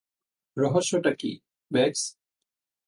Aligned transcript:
রহস্যটা 0.57 1.11
কী, 1.15 1.31
ম্যাক্স? 1.71 2.01